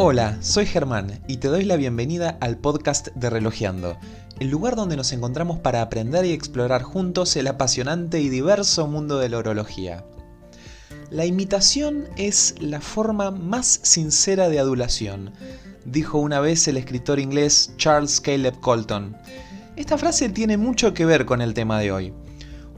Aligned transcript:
Hola, 0.00 0.38
soy 0.42 0.64
Germán 0.64 1.20
y 1.26 1.38
te 1.38 1.48
doy 1.48 1.64
la 1.64 1.74
bienvenida 1.74 2.38
al 2.40 2.56
podcast 2.56 3.08
de 3.16 3.30
Relojeando, 3.30 3.98
el 4.38 4.48
lugar 4.48 4.76
donde 4.76 4.96
nos 4.96 5.10
encontramos 5.10 5.58
para 5.58 5.82
aprender 5.82 6.24
y 6.24 6.30
explorar 6.30 6.84
juntos 6.84 7.34
el 7.34 7.48
apasionante 7.48 8.20
y 8.20 8.28
diverso 8.28 8.86
mundo 8.86 9.18
de 9.18 9.28
la 9.28 9.38
orología. 9.38 10.04
La 11.10 11.26
imitación 11.26 12.04
es 12.16 12.54
la 12.60 12.80
forma 12.80 13.32
más 13.32 13.80
sincera 13.82 14.48
de 14.48 14.60
adulación, 14.60 15.32
dijo 15.84 16.18
una 16.18 16.38
vez 16.38 16.68
el 16.68 16.76
escritor 16.76 17.18
inglés 17.18 17.72
Charles 17.76 18.20
Caleb 18.20 18.60
Colton. 18.60 19.16
Esta 19.74 19.98
frase 19.98 20.28
tiene 20.28 20.56
mucho 20.58 20.94
que 20.94 21.06
ver 21.06 21.26
con 21.26 21.40
el 21.40 21.54
tema 21.54 21.80
de 21.80 21.90
hoy. 21.90 22.14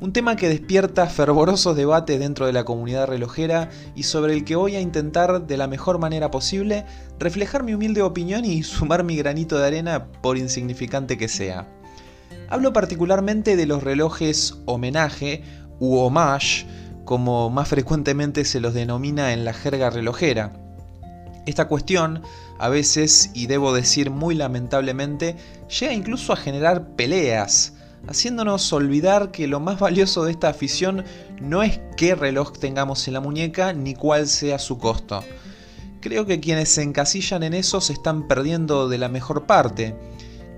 Un 0.01 0.15
tema 0.15 0.35
que 0.35 0.49
despierta 0.49 1.07
fervorosos 1.09 1.77
debates 1.77 2.19
dentro 2.19 2.47
de 2.47 2.55
la 2.55 2.65
comunidad 2.65 3.07
relojera 3.07 3.69
y 3.95 4.05
sobre 4.05 4.33
el 4.33 4.47
que 4.47 4.57
voy 4.57 4.75
a 4.75 4.81
intentar 4.81 5.47
de 5.47 5.59
la 5.59 5.67
mejor 5.67 5.99
manera 5.99 6.31
posible 6.31 6.87
reflejar 7.19 7.65
mi 7.65 7.75
humilde 7.75 8.01
opinión 8.01 8.47
y 8.47 8.63
sumar 8.63 9.05
mi 9.05 9.17
granito 9.17 9.59
de 9.59 9.67
arena 9.67 10.07
por 10.23 10.39
insignificante 10.39 11.19
que 11.19 11.29
sea. 11.29 11.69
Hablo 12.49 12.73
particularmente 12.73 13.57
de 13.57 13.67
los 13.67 13.83
relojes 13.83 14.57
homenaje 14.65 15.43
u 15.81 15.99
homage, 15.99 16.67
como 17.05 17.51
más 17.51 17.69
frecuentemente 17.69 18.47
se 18.47 18.61
los 18.61 18.73
denomina 18.73 19.35
en 19.35 19.45
la 19.45 19.53
jerga 19.53 19.91
relojera. 19.91 20.55
Esta 21.45 21.69
cuestión, 21.69 22.23
a 22.59 22.71
veces, 22.71 23.33
y 23.35 23.49
debo 23.49 23.75
decir 23.75 24.11
muy 24.11 24.35
lamentablemente, 24.35 25.37
llega 25.79 25.93
incluso 25.93 26.33
a 26.33 26.37
generar 26.37 26.97
peleas, 26.97 27.75
haciéndonos 28.07 28.73
olvidar 28.73 29.31
que 29.31 29.47
lo 29.47 29.61
más 29.61 29.79
valioso 29.79 30.25
de 30.25 30.33
esta 30.33 30.49
afición 30.49 31.05
no 31.41 31.63
es 31.63 31.81
qué 31.97 32.15
reloj 32.15 32.53
tengamos 32.53 33.07
en 33.09 33.15
la 33.15 33.21
muñeca 33.21 33.73
ni 33.73 33.95
cuál 33.95 34.27
sea 34.27 34.59
su 34.59 34.79
costo. 34.79 35.23
Creo 36.01 36.25
que 36.25 36.41
quienes 36.41 36.71
se 36.71 36.83
encasillan 36.83 37.43
en 37.43 37.55
eso 37.55 37.81
se 37.81 37.93
están 37.93 38.27
perdiendo 38.27 38.89
de 38.89 38.99
la 38.99 39.09
mejor 39.09 39.47
parte, 39.47 39.95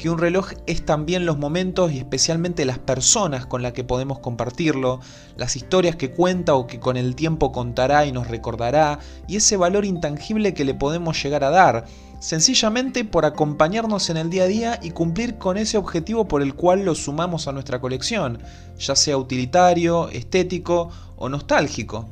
que 0.03 0.11
un 0.11 0.19
reloj 0.19 0.51
es 0.67 0.85
también 0.85 1.27
los 1.27 1.39
momentos 1.39 1.93
y 1.93 1.99
especialmente 1.99 2.65
las 2.65 2.81
personas 2.81 3.47
con 3.47 3.63
las 3.63 3.73
que 3.73 3.85
podemos 3.85 4.19
compartirlo, 4.19 4.99
las 5.37 5.55
historias 5.55 5.95
que 5.95 6.11
cuenta 6.11 6.57
o 6.57 6.67
que 6.67 6.81
con 6.81 6.97
el 6.97 7.15
tiempo 7.15 7.53
contará 7.53 8.05
y 8.05 8.11
nos 8.11 8.27
recordará, 8.27 8.99
y 9.29 9.37
ese 9.37 9.57
valor 9.57 9.85
intangible 9.85 10.55
que 10.55 10.65
le 10.65 10.75
podemos 10.75 11.23
llegar 11.23 11.45
a 11.45 11.51
dar, 11.51 11.85
sencillamente 12.19 13.05
por 13.05 13.25
acompañarnos 13.25 14.11
en 14.11 14.17
el 14.17 14.29
día 14.29 14.43
a 14.43 14.49
día 14.49 14.81
y 14.83 14.91
cumplir 14.91 15.39
con 15.39 15.57
ese 15.57 15.79
objetivo 15.79 16.27
por 16.27 16.43
el 16.43 16.55
cual 16.55 16.85
lo 16.85 16.97
sumamos 16.97 17.47
a 17.47 17.53
nuestra 17.53 17.81
colección, 17.81 18.43
ya 18.81 18.97
sea 18.97 19.17
utilitario, 19.17 20.09
estético 20.09 20.91
o 21.15 21.29
nostálgico. 21.29 22.09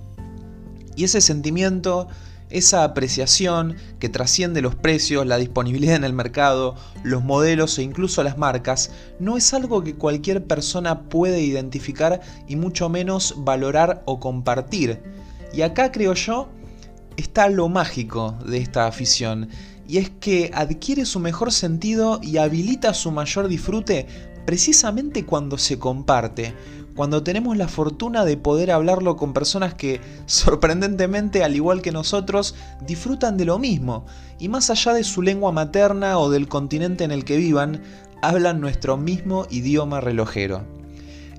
Y 0.94 1.02
ese 1.02 1.20
sentimiento, 1.20 2.06
esa 2.50 2.84
apreciación 2.84 3.76
que 3.98 4.08
trasciende 4.08 4.60
los 4.60 4.74
precios, 4.74 5.26
la 5.26 5.38
disponibilidad 5.38 5.96
en 5.96 6.04
el 6.04 6.12
mercado, 6.12 6.74
los 7.02 7.22
modelos 7.22 7.78
e 7.78 7.82
incluso 7.82 8.22
las 8.22 8.38
marcas, 8.38 8.90
no 9.18 9.36
es 9.36 9.54
algo 9.54 9.82
que 9.82 9.94
cualquier 9.94 10.44
persona 10.44 11.02
puede 11.08 11.40
identificar 11.40 12.20
y 12.46 12.56
mucho 12.56 12.88
menos 12.88 13.34
valorar 13.38 14.02
o 14.04 14.20
compartir. 14.20 15.00
Y 15.52 15.62
acá 15.62 15.92
creo 15.92 16.14
yo 16.14 16.48
está 17.16 17.48
lo 17.48 17.68
mágico 17.68 18.36
de 18.46 18.58
esta 18.58 18.86
afición, 18.86 19.48
y 19.86 19.98
es 19.98 20.10
que 20.20 20.52
adquiere 20.54 21.04
su 21.04 21.18
mejor 21.18 21.50
sentido 21.50 22.20
y 22.22 22.36
habilita 22.36 22.94
su 22.94 23.10
mayor 23.10 23.48
disfrute 23.48 24.06
precisamente 24.46 25.26
cuando 25.26 25.58
se 25.58 25.78
comparte, 25.78 26.54
cuando 26.94 27.22
tenemos 27.22 27.56
la 27.56 27.68
fortuna 27.68 28.24
de 28.24 28.36
poder 28.36 28.70
hablarlo 28.70 29.16
con 29.16 29.32
personas 29.32 29.74
que, 29.74 30.00
sorprendentemente, 30.26 31.44
al 31.44 31.56
igual 31.56 31.82
que 31.82 31.92
nosotros, 31.92 32.54
disfrutan 32.86 33.36
de 33.36 33.44
lo 33.44 33.58
mismo, 33.58 34.06
y 34.38 34.48
más 34.48 34.70
allá 34.70 34.94
de 34.94 35.04
su 35.04 35.22
lengua 35.22 35.52
materna 35.52 36.18
o 36.18 36.30
del 36.30 36.48
continente 36.48 37.04
en 37.04 37.10
el 37.10 37.24
que 37.24 37.36
vivan, 37.36 37.82
hablan 38.22 38.60
nuestro 38.60 38.96
mismo 38.96 39.46
idioma 39.50 40.00
relojero. 40.00 40.64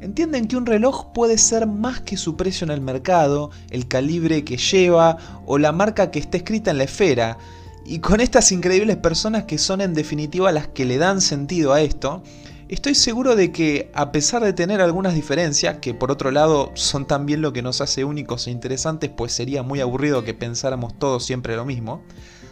Entienden 0.01 0.47
que 0.47 0.57
un 0.57 0.65
reloj 0.65 1.11
puede 1.13 1.37
ser 1.37 1.67
más 1.67 2.01
que 2.01 2.17
su 2.17 2.35
precio 2.35 2.65
en 2.65 2.71
el 2.71 2.81
mercado, 2.81 3.51
el 3.69 3.87
calibre 3.87 4.43
que 4.43 4.57
lleva 4.57 5.17
o 5.45 5.59
la 5.59 5.71
marca 5.71 6.09
que 6.09 6.17
está 6.17 6.37
escrita 6.37 6.71
en 6.71 6.79
la 6.79 6.85
esfera, 6.85 7.37
y 7.85 7.99
con 7.99 8.19
estas 8.19 8.51
increíbles 8.51 8.97
personas 8.97 9.43
que 9.43 9.57
son 9.57 9.81
en 9.81 9.93
definitiva 9.93 10.51
las 10.51 10.67
que 10.67 10.85
le 10.85 10.97
dan 10.97 11.21
sentido 11.21 11.73
a 11.73 11.81
esto, 11.81 12.23
estoy 12.71 12.95
seguro 12.95 13.35
de 13.35 13.51
que 13.51 13.91
a 13.93 14.11
pesar 14.11 14.43
de 14.43 14.53
tener 14.53 14.81
algunas 14.81 15.13
diferencias, 15.13 15.79
que 15.79 15.93
por 15.93 16.09
otro 16.09 16.31
lado 16.31 16.71
son 16.73 17.05
también 17.05 17.41
lo 17.41 17.51
que 17.51 17.61
nos 17.61 17.81
hace 17.81 18.05
únicos 18.05 18.47
e 18.47 18.51
interesantes, 18.51 19.11
pues 19.15 19.33
sería 19.33 19.61
muy 19.61 19.81
aburrido 19.81 20.23
que 20.23 20.33
pensáramos 20.33 20.97
todos 20.97 21.25
siempre 21.25 21.55
lo 21.57 21.65
mismo, 21.65 22.01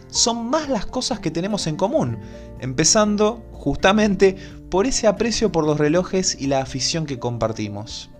son 0.08 0.50
más 0.50 0.68
las 0.68 0.84
cosas 0.84 1.20
que 1.20 1.30
tenemos 1.30 1.66
en 1.66 1.76
común, 1.76 2.18
empezando 2.60 3.42
justamente 3.52 4.36
por 4.70 4.86
ese 4.86 5.06
aprecio 5.06 5.50
por 5.50 5.64
los 5.64 5.78
relojes 5.78 6.36
y 6.38 6.48
la 6.48 6.60
afición 6.60 7.06
que 7.06 7.18
compartimos. 7.18 8.10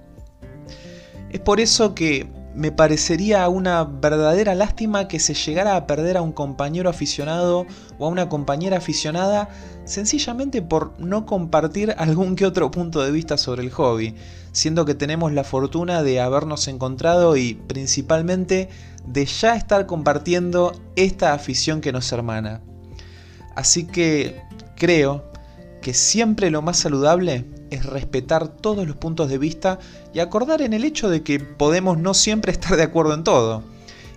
Es 1.30 1.40
por 1.40 1.60
eso 1.60 1.94
que 1.94 2.26
me 2.54 2.72
parecería 2.72 3.48
una 3.48 3.84
verdadera 3.84 4.54
lástima 4.54 5.06
que 5.06 5.20
se 5.20 5.34
llegara 5.34 5.76
a 5.76 5.86
perder 5.86 6.16
a 6.16 6.22
un 6.22 6.32
compañero 6.32 6.90
aficionado 6.90 7.66
o 7.98 8.06
a 8.06 8.08
una 8.08 8.28
compañera 8.28 8.78
aficionada 8.78 9.48
sencillamente 9.84 10.60
por 10.60 10.98
no 10.98 11.26
compartir 11.26 11.94
algún 11.98 12.36
que 12.36 12.46
otro 12.46 12.70
punto 12.70 13.02
de 13.02 13.12
vista 13.12 13.36
sobre 13.36 13.62
el 13.62 13.70
hobby, 13.70 14.14
siendo 14.52 14.84
que 14.84 14.94
tenemos 14.94 15.32
la 15.32 15.44
fortuna 15.44 16.02
de 16.02 16.20
habernos 16.20 16.66
encontrado 16.68 17.36
y 17.36 17.54
principalmente 17.54 18.68
de 19.06 19.26
ya 19.26 19.54
estar 19.54 19.86
compartiendo 19.86 20.72
esta 20.96 21.32
afición 21.32 21.80
que 21.80 21.92
nos 21.92 22.10
hermana. 22.12 22.62
Así 23.54 23.86
que 23.86 24.42
creo 24.76 25.30
que 25.82 25.94
siempre 25.94 26.50
lo 26.50 26.62
más 26.62 26.78
saludable 26.78 27.44
es 27.70 27.86
respetar 27.86 28.48
todos 28.48 28.86
los 28.86 28.96
puntos 28.96 29.28
de 29.28 29.38
vista 29.38 29.78
y 30.12 30.20
acordar 30.20 30.62
en 30.62 30.72
el 30.72 30.84
hecho 30.84 31.08
de 31.08 31.22
que 31.22 31.40
podemos 31.40 31.98
no 31.98 32.14
siempre 32.14 32.52
estar 32.52 32.76
de 32.76 32.82
acuerdo 32.82 33.14
en 33.14 33.24
todo, 33.24 33.62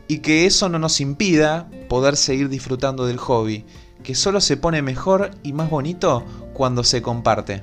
y 0.08 0.20
que 0.20 0.46
eso 0.46 0.70
no 0.70 0.80
nos 0.80 1.00
impida 1.02 1.70
poder 1.90 2.18
seguir 2.18 2.50
disfrutando 2.50 3.06
del 3.06 3.18
hobby, 3.18 3.66
que 4.04 4.16
solo 4.16 4.42
se 4.42 4.58
pone 4.58 4.82
mejor 4.82 5.32
y 5.44 5.54
más 5.54 5.70
bonito 5.70 6.24
cuando 6.54 6.84
se 6.84 7.02
comparte. 7.02 7.62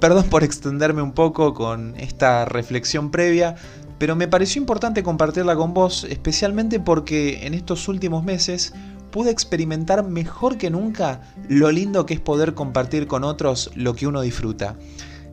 Perdón 0.00 0.24
por 0.24 0.44
extenderme 0.44 1.02
un 1.02 1.12
poco 1.12 1.54
con 1.54 1.94
esta 1.96 2.44
reflexión 2.44 3.10
previa, 3.10 3.56
pero 3.98 4.14
me 4.14 4.28
pareció 4.28 4.60
importante 4.60 5.02
compartirla 5.02 5.56
con 5.56 5.72
vos, 5.72 6.04
especialmente 6.04 6.80
porque 6.80 7.46
en 7.46 7.54
estos 7.54 7.88
últimos 7.88 8.22
meses 8.24 8.74
pude 9.10 9.30
experimentar 9.30 10.04
mejor 10.04 10.58
que 10.58 10.70
nunca 10.70 11.22
lo 11.48 11.70
lindo 11.70 12.06
que 12.06 12.14
es 12.14 12.20
poder 12.20 12.54
compartir 12.54 13.06
con 13.06 13.24
otros 13.24 13.70
lo 13.74 13.94
que 13.94 14.06
uno 14.06 14.20
disfruta. 14.20 14.76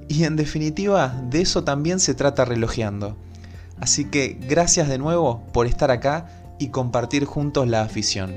Y 0.08 0.24
en 0.26 0.36
definitiva, 0.36 1.22
de 1.30 1.42
eso 1.42 1.64
también 1.64 2.00
se 2.00 2.14
trata 2.14 2.46
relojeando. 2.46 3.18
Así 3.80 4.06
que 4.06 4.38
gracias 4.48 4.88
de 4.88 4.98
nuevo 4.98 5.44
por 5.54 5.68
estar 5.68 5.92
acá 5.92 6.30
y 6.60 6.70
compartir 6.70 7.26
juntos 7.26 7.68
la 7.68 7.82
afición. 7.82 8.36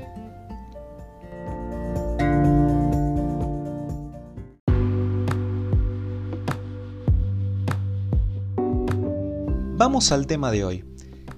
Vamos 9.77 10.11
al 10.11 10.25
tema 10.25 10.51
de 10.51 10.65
hoy. 10.65 10.96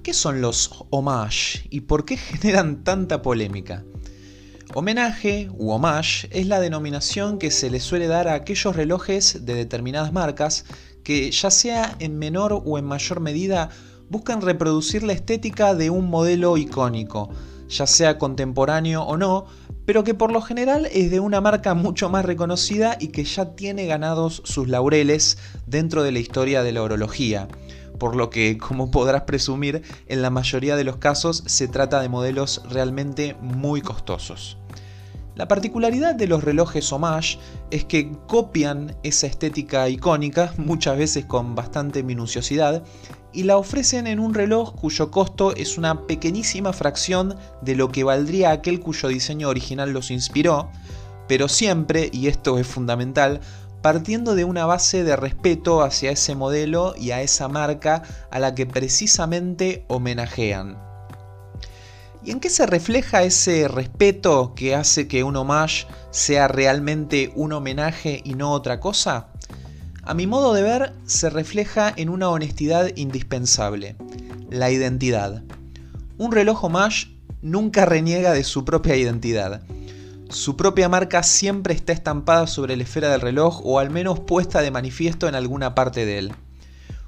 ¿Qué 0.10 0.16
son 0.16 0.42
los 0.42 0.72
homage 0.90 1.68
y 1.70 1.82
por 1.82 2.04
qué 2.04 2.18
generan 2.42 2.84
tanta 2.84 3.22
polémica? 3.22 3.86
Homenaje 4.74 5.52
u 5.56 5.70
homage 5.70 6.28
es 6.32 6.48
la 6.48 6.60
denominación 6.60 7.38
que 7.38 7.52
se 7.52 7.70
le 7.70 7.80
suele 7.80 8.08
dar 8.08 8.28
a 8.28 8.34
aquellos 8.34 8.76
relojes 8.76 9.46
de 9.46 9.54
determinadas 9.54 10.12
marcas 10.12 10.66
que 11.04 11.30
ya 11.30 11.52
sea 11.52 11.96
en 12.00 12.18
menor 12.18 12.60
o 12.66 12.80
en 12.80 12.86
mayor 12.86 13.20
medida 13.20 13.70
buscan 14.10 14.42
reproducir 14.42 15.04
la 15.04 15.14
estética 15.14 15.76
de 15.76 15.92
un 15.92 16.10
modelo 16.10 16.58
icónico, 16.58 17.30
ya 17.68 17.86
sea 17.86 18.18
contemporáneo 18.18 19.04
o 19.04 19.16
no, 19.16 19.46
pero 19.86 20.04
que 20.04 20.16
por 20.16 20.32
lo 20.32 20.42
general 20.42 20.88
es 20.88 21.12
de 21.12 21.20
una 21.20 21.40
marca 21.40 21.76
mucho 21.76 22.10
más 22.10 22.26
reconocida 22.26 22.98
y 23.00 23.10
que 23.10 23.26
ya 23.26 23.54
tiene 23.54 23.86
ganados 23.86 24.42
sus 24.44 24.70
laureles 24.70 25.38
dentro 25.68 26.02
de 26.02 26.14
la 26.14 26.18
historia 26.18 26.64
de 26.64 26.72
la 26.72 26.82
orología 26.82 27.48
por 28.00 28.16
lo 28.16 28.30
que, 28.30 28.58
como 28.58 28.90
podrás 28.90 29.24
presumir, 29.24 29.84
en 30.08 30.22
la 30.22 30.30
mayoría 30.30 30.76
de 30.76 30.84
los 30.84 30.98
casos 30.98 31.44
se 31.46 31.68
trata 31.68 32.02
de 32.02 32.10
modelos 32.10 32.64
realmente 32.70 33.36
muy 33.42 33.82
costosos. 33.82 34.58
La 35.40 35.48
particularidad 35.48 36.16
de 36.16 36.28
los 36.28 36.44
relojes 36.44 36.92
Homage 36.92 37.40
es 37.72 37.86
que 37.86 38.12
copian 38.28 38.98
esa 39.04 39.26
estética 39.26 39.88
icónica, 39.88 40.54
muchas 40.58 40.98
veces 40.98 41.24
con 41.26 41.56
bastante 41.56 42.04
minuciosidad, 42.04 42.84
y 43.32 43.44
la 43.44 43.58
ofrecen 43.58 44.08
en 44.08 44.20
un 44.20 44.34
reloj 44.34 44.76
cuyo 44.76 45.12
costo 45.12 45.56
es 45.56 45.78
una 45.78 46.08
pequeñísima 46.08 46.74
fracción 46.74 47.38
de 47.62 47.76
lo 47.76 47.90
que 47.90 48.04
valdría 48.04 48.52
aquel 48.52 48.82
cuyo 48.82 49.08
diseño 49.08 49.48
original 49.48 49.92
los 49.92 50.12
inspiró, 50.12 50.72
pero 51.30 51.48
siempre, 51.48 52.10
y 52.12 52.28
esto 52.28 52.58
es 52.58 52.68
fundamental, 52.68 53.40
partiendo 53.82 54.36
de 54.36 54.44
una 54.44 54.66
base 54.66 55.04
de 55.04 55.16
respeto 55.16 55.82
hacia 55.82 56.12
ese 56.12 56.36
modelo 56.36 56.94
y 56.98 57.12
a 57.12 57.22
esa 57.22 57.48
marca 57.48 58.04
a 58.32 58.40
la 58.40 58.56
que 58.56 58.66
precisamente 58.66 59.86
homenajean. 59.88 60.78
¿Y 62.24 62.32
en 62.32 62.42
qué 62.42 62.50
se 62.50 62.66
refleja 62.66 63.24
ese 63.24 63.68
respeto 63.70 64.54
que 64.54 64.76
hace 64.76 65.08
que 65.08 65.24
un 65.24 65.38
homage 65.38 65.88
sea 66.12 66.50
realmente 66.50 67.32
un 67.36 67.54
homenaje 67.54 68.22
y 68.26 68.34
no 68.34 68.52
otra 68.52 68.82
cosa? 68.82 69.28
A 70.04 70.14
mi 70.14 70.28
modo 70.28 70.54
de 70.54 70.64
ver, 70.64 70.94
se 71.06 71.30
refleja 71.30 71.94
en 71.96 72.10
una 72.10 72.30
honestidad 72.30 72.90
indispensable, 72.96 73.96
la 74.50 74.70
identidad. 74.70 75.44
Un 76.18 76.32
reloj 76.32 76.66
homage 76.66 77.08
nunca 77.42 77.86
reniega 77.86 78.34
de 78.34 78.44
su 78.44 78.66
propia 78.66 78.96
identidad. 78.96 79.62
Su 80.30 80.56
propia 80.56 80.88
marca 80.90 81.24
siempre 81.24 81.74
está 81.74 81.92
estampada 81.92 82.46
sobre 82.46 82.78
la 82.78 82.84
esfera 82.84 83.10
del 83.10 83.22
reloj 83.22 83.66
o 83.66 83.80
al 83.80 83.90
menos 83.90 84.20
puesta 84.20 84.62
de 84.62 84.70
manifiesto 84.70 85.28
en 85.28 85.34
alguna 85.34 85.74
parte 85.74 86.06
de 86.06 86.20
él. 86.20 86.34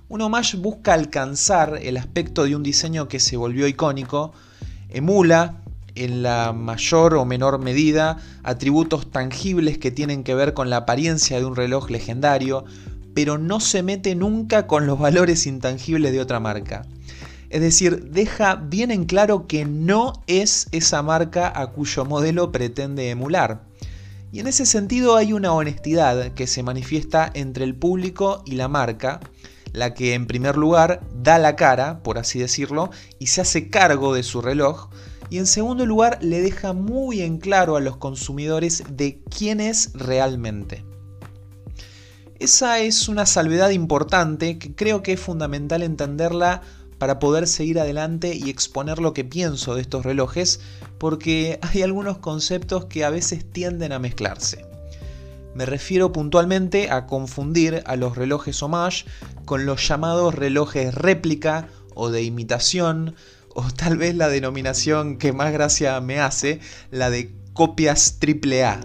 Un 0.10 0.22
homage 0.22 0.58
busca 0.58 0.96
alcanzar 0.96 1.78
el 1.84 1.98
aspecto 1.98 2.46
de 2.46 2.56
un 2.56 2.64
diseño 2.64 3.08
que 3.08 3.20
se 3.20 3.38
volvió 3.38 3.68
icónico, 3.68 4.34
emula 4.90 5.62
en 5.94 6.24
la 6.24 6.52
mayor 6.52 7.14
o 7.14 7.24
menor 7.24 7.60
medida 7.60 8.18
atributos 8.42 9.12
tangibles 9.12 9.78
que 9.78 9.92
tienen 9.92 10.24
que 10.24 10.34
ver 10.34 10.56
con 10.56 10.72
la 10.72 10.78
apariencia 10.78 11.38
de 11.38 11.46
un 11.46 11.56
reloj 11.56 11.92
legendario, 11.92 12.66
pero 13.14 13.38
no 13.38 13.60
se 13.60 13.84
mete 13.84 14.16
nunca 14.16 14.66
con 14.66 14.88
los 14.88 14.98
valores 14.98 15.46
intangibles 15.46 16.12
de 16.12 16.22
otra 16.22 16.40
marca. 16.40 16.88
Es 17.51 17.59
decir, 17.59 18.06
deja 18.06 18.56
bien 18.56 18.92
en 18.92 19.03
claro 19.03 19.45
que 19.45 19.65
no 19.65 20.13
es 20.25 20.68
esa 20.71 21.03
marca 21.03 21.51
a 21.53 21.68
cuyo 21.68 22.06
modelo 22.06 22.50
pretende 22.50 23.09
emular. 23.09 23.63
Y 24.31 24.39
en 24.39 24.48
ese 24.48 24.65
sentido 24.65 25.18
hay 25.18 25.33
una 25.33 25.51
honestidad 25.51 26.31
que 26.31 26.48
se 26.48 26.63
manifiesta 26.63 27.30
entre 27.33 27.65
el 27.65 27.75
público 27.75 28.42
y 28.45 28.53
la 28.53 28.69
marca, 28.69 29.19
la 29.74 29.94
que 29.94 30.13
en 30.13 30.27
primer 30.27 30.56
lugar 30.56 31.01
da 31.13 31.39
la 31.39 31.57
cara, 31.57 32.01
por 32.03 32.18
así 32.18 32.39
decirlo, 32.39 32.89
y 33.19 33.27
se 33.27 33.42
hace 33.42 33.69
cargo 33.69 34.13
de 34.13 34.24
su 34.24 34.42
reloj, 34.42 34.88
y 35.30 35.38
en 35.38 35.45
segundo 35.45 35.86
lugar 35.86 36.19
le 36.21 36.39
deja 36.39 36.71
muy 36.71 37.21
en 37.21 37.38
claro 37.38 37.75
a 37.75 37.81
los 37.81 37.98
consumidores 37.98 38.83
de 38.89 39.19
quién 39.30 39.59
es 39.59 39.92
realmente. 39.94 40.86
Esa 42.39 42.80
es 42.80 43.09
una 43.09 43.25
salvedad 43.25 43.71
importante 43.71 44.57
que 44.57 44.74
creo 44.74 45.03
que 45.03 45.13
es 45.13 45.19
fundamental 45.19 45.83
entenderla 45.83 46.62
para 47.01 47.18
poder 47.18 47.48
seguir 47.48 47.80
adelante 47.80 48.36
y 48.36 48.51
exponer 48.51 49.00
lo 49.00 49.12
que 49.12 49.24
pienso 49.24 49.74
de 49.74 49.81
estos 49.81 50.06
relojes, 50.06 50.59
porque 51.00 51.57
hay 51.63 51.81
algunos 51.81 52.19
conceptos 52.19 52.86
que 52.86 53.03
a 53.03 53.09
veces 53.09 53.44
tienden 53.44 53.92
a 53.92 53.98
mezclarse. 53.98 54.68
Me 55.56 55.65
refiero 55.65 56.12
puntualmente 56.12 56.92
a 56.92 57.07
confundir 57.07 57.81
a 57.88 57.95
los 57.95 58.15
relojes 58.15 58.62
homage 58.62 59.06
con 59.45 59.65
los 59.65 59.88
llamados 59.88 60.36
relojes 60.36 60.94
réplica 60.94 61.69
o 61.95 62.12
de 62.12 62.21
imitación, 62.21 63.15
o 63.56 63.63
tal 63.71 63.98
vez 63.98 64.13
la 64.13 64.27
denominación 64.27 65.18
que 65.18 65.33
más 65.33 65.51
gracia 65.51 66.00
me 66.01 66.19
hace, 66.19 66.59
la 66.92 67.09
de 67.09 67.33
copias 67.53 68.19
AAA 68.21 68.80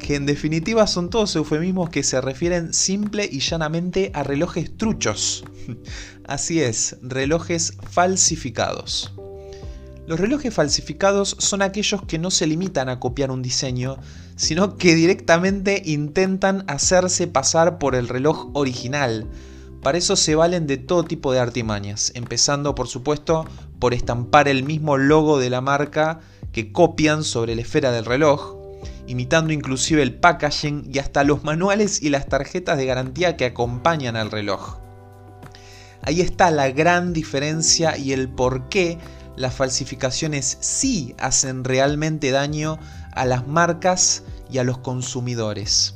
que 0.00 0.16
en 0.16 0.26
definitiva 0.26 0.88
son 0.88 1.10
todos 1.10 1.36
eufemismos 1.36 1.90
que 1.90 2.02
se 2.02 2.20
refieren 2.20 2.74
simple 2.74 3.28
y 3.30 3.38
llanamente 3.38 4.10
a 4.14 4.24
relojes 4.24 4.76
truchos. 4.76 5.44
Así 6.24 6.60
es, 6.60 6.96
relojes 7.02 7.74
falsificados. 7.90 9.12
Los 10.06 10.18
relojes 10.18 10.52
falsificados 10.52 11.36
son 11.38 11.62
aquellos 11.62 12.02
que 12.02 12.18
no 12.18 12.30
se 12.30 12.46
limitan 12.46 12.88
a 12.88 12.98
copiar 12.98 13.30
un 13.30 13.40
diseño, 13.40 13.98
sino 14.36 14.76
que 14.76 14.96
directamente 14.96 15.80
intentan 15.84 16.64
hacerse 16.66 17.28
pasar 17.28 17.78
por 17.78 17.94
el 17.94 18.08
reloj 18.08 18.50
original. 18.54 19.28
Para 19.80 19.98
eso 19.98 20.16
se 20.16 20.34
valen 20.34 20.66
de 20.66 20.76
todo 20.76 21.04
tipo 21.04 21.32
de 21.32 21.38
artimañas, 21.38 22.12
empezando 22.14 22.74
por 22.74 22.88
supuesto 22.88 23.46
por 23.78 23.94
estampar 23.94 24.48
el 24.48 24.64
mismo 24.64 24.96
logo 24.96 25.38
de 25.38 25.50
la 25.50 25.60
marca 25.60 26.20
que 26.52 26.72
copian 26.72 27.22
sobre 27.24 27.54
la 27.54 27.62
esfera 27.62 27.92
del 27.92 28.04
reloj, 28.04 28.56
imitando 29.06 29.52
inclusive 29.52 30.02
el 30.02 30.14
packaging 30.14 30.90
y 30.92 30.98
hasta 30.98 31.24
los 31.24 31.44
manuales 31.44 32.02
y 32.02 32.10
las 32.10 32.26
tarjetas 32.26 32.76
de 32.76 32.86
garantía 32.86 33.36
que 33.36 33.44
acompañan 33.44 34.16
al 34.16 34.30
reloj. 34.30 34.81
Ahí 36.02 36.20
está 36.20 36.50
la 36.50 36.70
gran 36.70 37.12
diferencia 37.12 37.96
y 37.96 38.12
el 38.12 38.28
por 38.28 38.68
qué 38.68 38.98
las 39.36 39.54
falsificaciones 39.54 40.58
sí 40.60 41.14
hacen 41.18 41.64
realmente 41.64 42.30
daño 42.30 42.78
a 43.12 43.24
las 43.24 43.46
marcas 43.46 44.24
y 44.50 44.58
a 44.58 44.64
los 44.64 44.78
consumidores. 44.78 45.94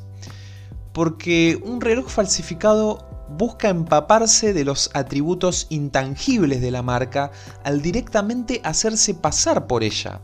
Porque 0.92 1.60
un 1.62 1.80
reloj 1.80 2.08
falsificado 2.08 3.06
busca 3.28 3.68
empaparse 3.68 4.52
de 4.52 4.64
los 4.64 4.90
atributos 4.94 5.66
intangibles 5.68 6.60
de 6.60 6.70
la 6.70 6.82
marca 6.82 7.32
al 7.64 7.82
directamente 7.82 8.60
hacerse 8.64 9.14
pasar 9.14 9.66
por 9.66 9.82
ella. 9.82 10.20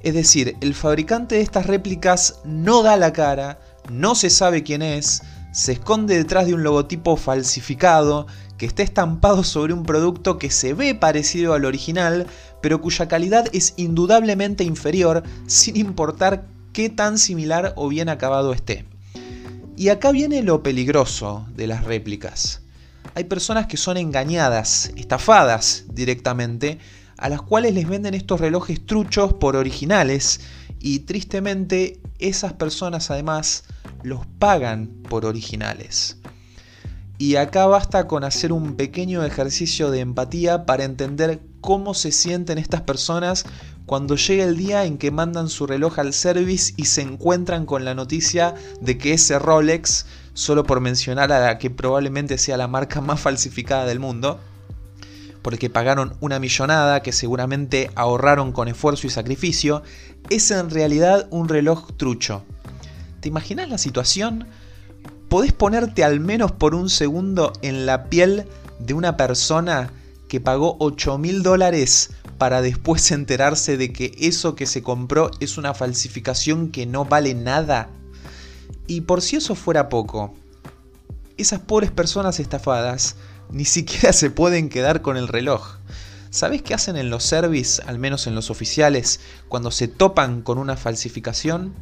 Es 0.00 0.12
decir, 0.12 0.56
el 0.60 0.74
fabricante 0.74 1.36
de 1.36 1.40
estas 1.40 1.66
réplicas 1.66 2.40
no 2.44 2.82
da 2.82 2.96
la 2.96 3.12
cara, 3.14 3.58
no 3.90 4.14
se 4.14 4.28
sabe 4.28 4.62
quién 4.62 4.82
es, 4.82 5.22
se 5.52 5.72
esconde 5.72 6.16
detrás 6.16 6.46
de 6.46 6.54
un 6.54 6.62
logotipo 6.62 7.16
falsificado 7.16 8.26
que 8.64 8.68
está 8.68 8.82
estampado 8.82 9.44
sobre 9.44 9.74
un 9.74 9.84
producto 9.84 10.38
que 10.38 10.50
se 10.50 10.72
ve 10.72 10.94
parecido 10.94 11.52
al 11.52 11.66
original, 11.66 12.26
pero 12.62 12.80
cuya 12.80 13.08
calidad 13.08 13.44
es 13.52 13.74
indudablemente 13.76 14.64
inferior, 14.64 15.22
sin 15.46 15.76
importar 15.76 16.46
qué 16.72 16.88
tan 16.88 17.18
similar 17.18 17.74
o 17.76 17.88
bien 17.88 18.08
acabado 18.08 18.54
esté. 18.54 18.86
Y 19.76 19.90
acá 19.90 20.12
viene 20.12 20.42
lo 20.42 20.62
peligroso 20.62 21.46
de 21.54 21.66
las 21.66 21.84
réplicas. 21.84 22.62
Hay 23.14 23.24
personas 23.24 23.66
que 23.66 23.76
son 23.76 23.98
engañadas, 23.98 24.92
estafadas 24.96 25.84
directamente, 25.92 26.78
a 27.18 27.28
las 27.28 27.42
cuales 27.42 27.74
les 27.74 27.86
venden 27.86 28.14
estos 28.14 28.40
relojes 28.40 28.86
truchos 28.86 29.34
por 29.34 29.56
originales 29.56 30.40
y 30.80 31.00
tristemente 31.00 32.00
esas 32.18 32.54
personas 32.54 33.10
además 33.10 33.64
los 34.02 34.24
pagan 34.38 34.86
por 35.10 35.26
originales. 35.26 36.16
Y 37.16 37.36
acá 37.36 37.66
basta 37.66 38.08
con 38.08 38.24
hacer 38.24 38.52
un 38.52 38.74
pequeño 38.74 39.22
ejercicio 39.22 39.90
de 39.90 40.00
empatía 40.00 40.66
para 40.66 40.84
entender 40.84 41.40
cómo 41.60 41.94
se 41.94 42.10
sienten 42.10 42.58
estas 42.58 42.82
personas 42.82 43.46
cuando 43.86 44.16
llega 44.16 44.44
el 44.44 44.56
día 44.56 44.84
en 44.84 44.98
que 44.98 45.10
mandan 45.10 45.48
su 45.48 45.66
reloj 45.66 45.98
al 45.98 46.12
service 46.12 46.74
y 46.76 46.86
se 46.86 47.02
encuentran 47.02 47.66
con 47.66 47.84
la 47.84 47.94
noticia 47.94 48.54
de 48.80 48.98
que 48.98 49.12
ese 49.12 49.38
Rolex, 49.38 50.06
solo 50.32 50.64
por 50.64 50.80
mencionar 50.80 51.32
a 51.32 51.40
la 51.40 51.58
que 51.58 51.70
probablemente 51.70 52.36
sea 52.38 52.56
la 52.56 52.68
marca 52.68 53.00
más 53.00 53.20
falsificada 53.20 53.86
del 53.86 54.00
mundo, 54.00 54.40
porque 55.42 55.70
pagaron 55.70 56.16
una 56.20 56.38
millonada 56.38 57.02
que 57.02 57.12
seguramente 57.12 57.90
ahorraron 57.94 58.52
con 58.52 58.66
esfuerzo 58.66 59.06
y 59.06 59.10
sacrificio, 59.10 59.82
es 60.30 60.50
en 60.50 60.70
realidad 60.70 61.28
un 61.30 61.48
reloj 61.48 61.92
trucho. 61.96 62.44
¿Te 63.20 63.28
imaginas 63.28 63.68
la 63.68 63.78
situación? 63.78 64.48
¿Podés 65.34 65.52
ponerte 65.52 66.04
al 66.04 66.20
menos 66.20 66.52
por 66.52 66.76
un 66.76 66.88
segundo 66.88 67.52
en 67.60 67.86
la 67.86 68.04
piel 68.04 68.46
de 68.78 68.94
una 68.94 69.16
persona 69.16 69.92
que 70.28 70.40
pagó 70.40 70.76
8 70.78 71.18
mil 71.18 71.42
dólares 71.42 72.10
para 72.38 72.62
después 72.62 73.10
enterarse 73.10 73.76
de 73.76 73.92
que 73.92 74.14
eso 74.20 74.54
que 74.54 74.66
se 74.66 74.84
compró 74.84 75.32
es 75.40 75.58
una 75.58 75.74
falsificación 75.74 76.70
que 76.70 76.86
no 76.86 77.04
vale 77.04 77.34
nada? 77.34 77.90
Y 78.86 79.00
por 79.00 79.22
si 79.22 79.34
eso 79.34 79.56
fuera 79.56 79.88
poco, 79.88 80.32
esas 81.36 81.58
pobres 81.58 81.90
personas 81.90 82.38
estafadas 82.38 83.16
ni 83.50 83.64
siquiera 83.64 84.12
se 84.12 84.30
pueden 84.30 84.68
quedar 84.68 85.02
con 85.02 85.16
el 85.16 85.26
reloj. 85.26 85.78
¿Sabes 86.30 86.62
qué 86.62 86.74
hacen 86.74 86.96
en 86.96 87.10
los 87.10 87.24
service, 87.24 87.82
al 87.88 87.98
menos 87.98 88.28
en 88.28 88.36
los 88.36 88.50
oficiales, 88.50 89.18
cuando 89.48 89.72
se 89.72 89.88
topan 89.88 90.42
con 90.42 90.58
una 90.58 90.76
falsificación? 90.76 91.74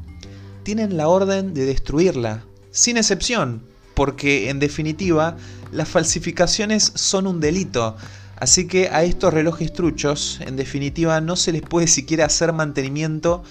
Tienen 0.62 0.96
la 0.96 1.08
orden 1.08 1.52
de 1.52 1.66
destruirla, 1.66 2.46
sin 2.72 2.96
excepción, 2.96 3.62
porque 3.94 4.50
en 4.50 4.58
definitiva 4.58 5.36
las 5.70 5.88
falsificaciones 5.88 6.92
son 6.96 7.26
un 7.26 7.38
delito, 7.38 7.96
así 8.38 8.66
que 8.66 8.88
a 8.88 9.04
estos 9.04 9.32
relojes 9.32 9.72
truchos, 9.72 10.40
en 10.40 10.56
definitiva, 10.56 11.20
no 11.20 11.36
se 11.36 11.52
les 11.52 11.62
puede 11.62 11.86
siquiera 11.86 12.26
hacer 12.26 12.52
mantenimiento, 12.52 13.44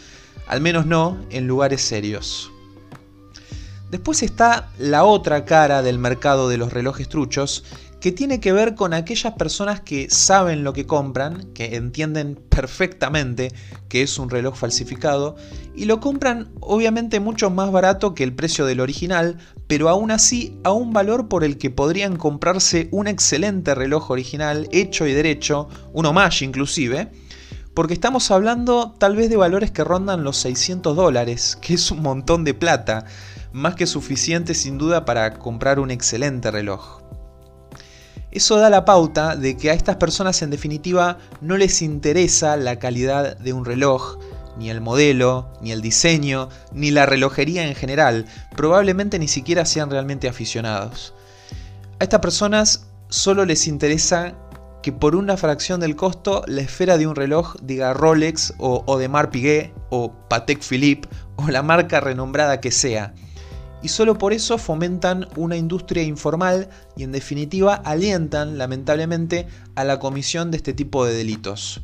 al 0.48 0.60
menos 0.60 0.86
no 0.86 1.18
en 1.30 1.48
lugares 1.48 1.82
serios. 1.82 2.52
Después 3.92 4.24
está 4.24 4.70
la 4.80 5.04
otra 5.04 5.46
cara 5.46 5.82
del 5.82 6.00
mercado 6.00 6.50
de 6.50 6.58
los 6.58 6.74
relojes 6.74 7.10
truchos, 7.10 7.64
que 8.02 8.12
tiene 8.12 8.40
que 8.40 8.52
ver 8.52 8.74
con 8.74 8.96
aquellas 8.96 9.34
personas 9.36 9.80
que 9.80 10.10
saben 10.10 10.64
lo 10.64 10.74
que 10.74 10.88
compran, 10.88 11.54
que 11.54 11.76
entienden 11.76 12.34
perfectamente 12.50 13.54
que 13.90 14.02
es 14.02 14.18
un 14.18 14.32
reloj 14.32 14.56
falsificado, 14.56 15.36
y 15.76 15.86
lo 15.86 16.00
compran 16.00 16.50
obviamente 16.62 17.20
mucho 17.20 17.52
más 17.52 17.72
barato 17.72 18.16
que 18.16 18.24
el 18.24 18.34
precio 18.34 18.66
del 18.66 18.80
original, 18.80 19.38
pero 19.68 19.88
aún 19.88 20.10
así 20.10 20.58
a 20.64 20.72
un 20.72 20.94
valor 20.94 21.28
por 21.28 21.44
el 21.44 21.60
que 21.60 21.70
podrían 21.70 22.16
comprarse 22.16 22.90
un 22.92 23.08
excelente 23.08 23.76
reloj 23.76 24.10
original, 24.10 24.68
hecho 24.72 25.06
y 25.06 25.14
derecho, 25.14 25.70
uno 25.94 26.12
más 26.12 26.42
inclusive, 26.42 27.12
porque 27.76 27.94
estamos 27.94 28.32
hablando 28.32 28.96
tal 28.98 29.16
vez 29.16 29.30
de 29.30 29.38
valores 29.38 29.70
que 29.70 29.84
rondan 29.84 30.24
los 30.24 30.38
600 30.38 30.96
dólares, 30.96 31.56
que 31.62 31.76
es 31.76 31.92
un 31.92 32.02
montón 32.02 32.46
de 32.46 32.56
plata, 32.56 33.06
más 33.54 33.76
que 33.76 33.86
suficiente 33.86 34.56
sin 34.56 34.80
duda 34.80 35.06
para 35.06 35.34
comprar 35.38 35.80
un 35.80 35.92
excelente 35.92 36.50
reloj. 36.50 37.01
Eso 38.32 38.58
da 38.58 38.70
la 38.70 38.86
pauta 38.86 39.36
de 39.36 39.58
que 39.58 39.70
a 39.70 39.74
estas 39.74 39.98
personas 39.98 40.42
en 40.42 40.52
definitiva 40.52 41.18
no 41.42 41.58
les 41.58 41.82
interesa 41.82 42.56
la 42.56 42.80
calidad 42.80 43.38
de 43.38 43.52
un 43.52 43.66
reloj, 43.66 44.18
ni 44.58 44.70
el 44.70 44.80
modelo, 44.80 45.52
ni 45.62 45.72
el 45.74 45.82
diseño, 45.82 46.48
ni 46.72 46.92
la 46.92 47.06
relojería 47.06 47.68
en 47.68 47.76
general. 47.76 48.26
Probablemente 48.56 49.20
ni 49.20 49.28
siquiera 49.28 49.66
sean 49.66 49.90
realmente 49.90 50.30
aficionados. 50.30 51.14
A 52.00 52.04
estas 52.04 52.22
personas 52.22 52.88
solo 53.10 53.44
les 53.46 53.68
interesa 53.68 54.34
que 54.82 54.92
por 54.92 55.16
una 55.16 55.38
fracción 55.38 55.80
del 55.80 55.96
costo 55.96 56.44
la 56.48 56.62
esfera 56.62 56.98
de 56.98 57.08
un 57.08 57.16
reloj 57.16 57.56
diga 57.62 57.94
Rolex 57.94 58.54
o 58.58 58.84
Audemars 58.88 59.30
Piguet 59.30 59.74
o 59.90 60.14
Patek 60.30 60.62
Philippe 60.64 61.10
o 61.36 61.50
la 61.50 61.64
marca 61.64 62.00
renombrada 62.00 62.62
que 62.62 62.72
sea. 62.72 63.14
Y 63.84 63.88
solo 63.88 64.18
por 64.18 64.34
eso 64.34 64.58
fomentan 64.58 65.28
una 65.36 65.58
industria 65.58 66.04
informal 66.04 66.70
y 66.96 67.04
en 67.04 67.12
definitiva 67.12 67.76
alientan 67.76 68.58
lamentablemente 68.58 69.48
a 69.76 69.84
la 69.84 70.00
comisión 70.00 70.52
de 70.52 70.58
este 70.58 70.74
tipo 70.74 71.06
de 71.06 71.14
delitos. 71.14 71.82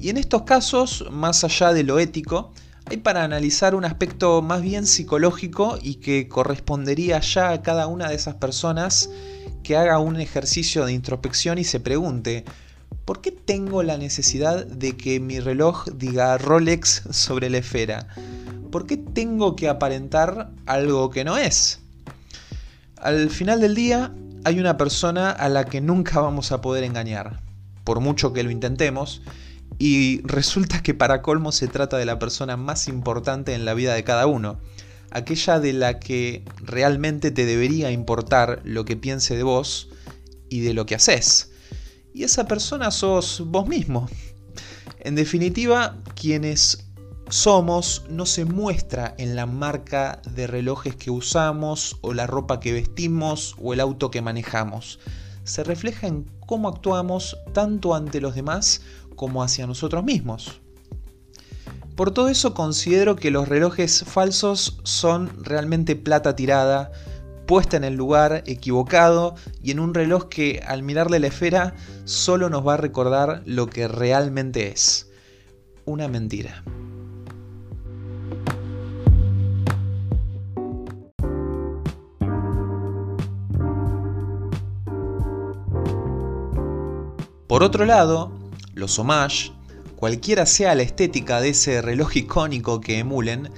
Y 0.00 0.10
en 0.10 0.16
estos 0.16 0.42
casos, 0.42 1.04
más 1.10 1.44
allá 1.44 1.72
de 1.72 1.82
lo 1.82 1.98
ético, 1.98 2.52
hay 2.88 2.98
para 2.98 3.24
analizar 3.24 3.74
un 3.74 3.84
aspecto 3.84 4.42
más 4.42 4.62
bien 4.62 4.86
psicológico 4.86 5.76
y 5.82 5.96
que 5.96 6.28
correspondería 6.28 7.18
ya 7.20 7.50
a 7.50 7.60
cada 7.60 7.88
una 7.88 8.08
de 8.08 8.14
esas 8.14 8.36
personas 8.36 9.10
que 9.64 9.76
haga 9.76 9.98
un 9.98 10.20
ejercicio 10.20 10.86
de 10.86 10.92
introspección 10.92 11.58
y 11.58 11.64
se 11.64 11.80
pregunte, 11.80 12.44
¿por 13.04 13.20
qué 13.20 13.32
tengo 13.32 13.82
la 13.82 13.98
necesidad 13.98 14.64
de 14.64 14.96
que 14.96 15.18
mi 15.18 15.40
reloj 15.40 15.88
diga 15.94 16.38
Rolex 16.38 17.02
sobre 17.10 17.50
la 17.50 17.58
esfera? 17.58 18.06
¿Por 18.76 18.86
qué 18.86 18.98
tengo 18.98 19.56
que 19.56 19.70
aparentar 19.70 20.50
algo 20.66 21.08
que 21.08 21.24
no 21.24 21.38
es? 21.38 21.80
Al 22.98 23.30
final 23.30 23.58
del 23.58 23.74
día 23.74 24.12
hay 24.44 24.60
una 24.60 24.76
persona 24.76 25.30
a 25.30 25.48
la 25.48 25.64
que 25.64 25.80
nunca 25.80 26.20
vamos 26.20 26.52
a 26.52 26.60
poder 26.60 26.84
engañar, 26.84 27.40
por 27.84 28.00
mucho 28.00 28.34
que 28.34 28.42
lo 28.42 28.50
intentemos, 28.50 29.22
y 29.78 30.20
resulta 30.24 30.82
que 30.82 30.92
para 30.92 31.22
colmo 31.22 31.52
se 31.52 31.68
trata 31.68 31.96
de 31.96 32.04
la 32.04 32.18
persona 32.18 32.58
más 32.58 32.86
importante 32.86 33.54
en 33.54 33.64
la 33.64 33.72
vida 33.72 33.94
de 33.94 34.04
cada 34.04 34.26
uno, 34.26 34.60
aquella 35.10 35.58
de 35.58 35.72
la 35.72 35.98
que 35.98 36.44
realmente 36.62 37.30
te 37.30 37.46
debería 37.46 37.90
importar 37.92 38.60
lo 38.62 38.84
que 38.84 38.96
piense 38.96 39.38
de 39.38 39.42
vos 39.42 39.88
y 40.50 40.60
de 40.60 40.74
lo 40.74 40.84
que 40.84 40.96
haces. 40.96 41.50
Y 42.12 42.24
esa 42.24 42.46
persona 42.46 42.90
sos 42.90 43.42
vos 43.46 43.66
mismo. 43.68 44.06
En 45.00 45.14
definitiva, 45.14 45.96
quienes 46.14 46.85
somos 47.28 48.04
no 48.08 48.24
se 48.24 48.44
muestra 48.44 49.14
en 49.18 49.34
la 49.34 49.46
marca 49.46 50.20
de 50.34 50.46
relojes 50.46 50.94
que 50.94 51.10
usamos 51.10 51.98
o 52.00 52.14
la 52.14 52.26
ropa 52.26 52.60
que 52.60 52.72
vestimos 52.72 53.56
o 53.60 53.72
el 53.72 53.80
auto 53.80 54.10
que 54.10 54.22
manejamos. 54.22 55.00
Se 55.44 55.64
refleja 55.64 56.06
en 56.06 56.30
cómo 56.46 56.68
actuamos 56.68 57.36
tanto 57.52 57.94
ante 57.94 58.20
los 58.20 58.34
demás 58.34 58.82
como 59.16 59.42
hacia 59.42 59.66
nosotros 59.66 60.04
mismos. 60.04 60.60
Por 61.96 62.10
todo 62.10 62.28
eso 62.28 62.54
considero 62.54 63.16
que 63.16 63.30
los 63.30 63.48
relojes 63.48 64.04
falsos 64.04 64.78
son 64.84 65.30
realmente 65.42 65.96
plata 65.96 66.36
tirada, 66.36 66.92
puesta 67.46 67.76
en 67.76 67.84
el 67.84 67.94
lugar 67.94 68.44
equivocado 68.46 69.34
y 69.62 69.70
en 69.70 69.80
un 69.80 69.94
reloj 69.94 70.28
que 70.28 70.62
al 70.66 70.82
mirarle 70.82 71.20
la 71.20 71.28
esfera 71.28 71.74
solo 72.04 72.50
nos 72.50 72.66
va 72.66 72.74
a 72.74 72.78
recordar 72.78 73.42
lo 73.46 73.68
que 73.68 73.88
realmente 73.88 74.68
es, 74.68 75.10
una 75.86 76.06
mentira. 76.06 76.62
Por 87.56 87.62
otro 87.62 87.86
lado, 87.86 88.32
los 88.74 88.98
homage, 88.98 89.50
cualquiera 89.96 90.44
sea 90.44 90.74
la 90.74 90.82
estética 90.82 91.40
de 91.40 91.48
ese 91.48 91.80
reloj 91.80 92.14
icónico 92.14 92.82
que 92.82 92.98
emulen, 92.98 93.50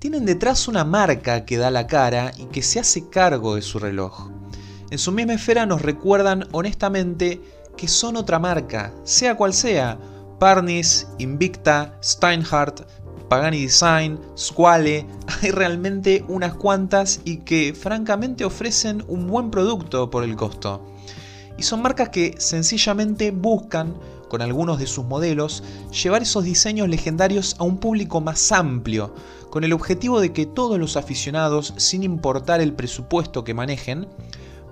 tienen 0.00 0.26
detrás 0.26 0.66
una 0.66 0.84
marca 0.84 1.44
que 1.44 1.56
da 1.56 1.70
la 1.70 1.86
cara 1.86 2.32
y 2.36 2.46
que 2.46 2.62
se 2.62 2.80
hace 2.80 3.08
cargo 3.08 3.54
de 3.54 3.62
su 3.62 3.78
reloj. 3.78 4.28
En 4.90 4.98
su 4.98 5.12
misma 5.12 5.34
esfera 5.34 5.66
nos 5.66 5.82
recuerdan 5.82 6.48
honestamente 6.50 7.40
que 7.76 7.86
son 7.86 8.16
otra 8.16 8.40
marca, 8.40 8.92
sea 9.04 9.36
cual 9.36 9.54
sea, 9.54 10.00
Parnis, 10.40 11.06
Invicta, 11.18 11.96
Steinhardt, 12.02 12.80
Pagani 13.28 13.62
Design, 13.62 14.18
Squale, 14.36 15.06
hay 15.42 15.52
realmente 15.52 16.24
unas 16.26 16.54
cuantas 16.54 17.20
y 17.24 17.36
que 17.36 17.72
francamente 17.72 18.44
ofrecen 18.44 19.04
un 19.06 19.28
buen 19.28 19.52
producto 19.52 20.10
por 20.10 20.24
el 20.24 20.34
costo. 20.34 20.93
Y 21.56 21.62
son 21.62 21.82
marcas 21.82 22.08
que 22.08 22.34
sencillamente 22.38 23.30
buscan 23.30 23.94
con 24.28 24.42
algunos 24.42 24.78
de 24.80 24.86
sus 24.86 25.04
modelos, 25.04 25.62
llevar 26.02 26.22
esos 26.22 26.42
diseños 26.42 26.88
legendarios 26.88 27.54
a 27.58 27.62
un 27.62 27.78
público 27.78 28.20
más 28.20 28.50
amplio, 28.50 29.14
con 29.50 29.62
el 29.62 29.72
objetivo 29.72 30.20
de 30.20 30.32
que 30.32 30.46
todos 30.46 30.78
los 30.78 30.96
aficionados, 30.96 31.72
sin 31.76 32.02
importar 32.02 32.60
el 32.60 32.72
presupuesto 32.72 33.44
que 33.44 33.54
manejen, 33.54 34.08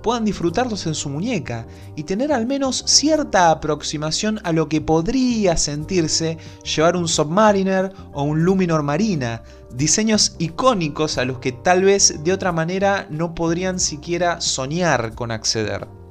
puedan 0.01 0.25
disfrutarlos 0.25 0.85
en 0.85 0.93
su 0.93 1.09
muñeca 1.09 1.65
y 1.95 2.03
tener 2.03 2.33
al 2.33 2.45
menos 2.45 2.83
cierta 2.85 3.49
aproximación 3.49 4.39
a 4.43 4.51
lo 4.51 4.67
que 4.67 4.81
podría 4.81 5.55
sentirse 5.55 6.37
llevar 6.75 6.97
un 6.97 7.07
Submariner 7.07 7.93
o 8.11 8.23
un 8.23 8.43
Luminor 8.43 8.83
Marina, 8.83 9.43
diseños 9.73 10.35
icónicos 10.39 11.17
a 11.17 11.23
los 11.23 11.39
que 11.39 11.53
tal 11.53 11.83
vez 11.85 12.21
de 12.23 12.33
otra 12.33 12.51
manera 12.51 13.07
no 13.09 13.33
podrían 13.33 13.79
siquiera 13.79 14.41
soñar 14.41 15.15
con 15.15 15.31
acceder. 15.31 16.02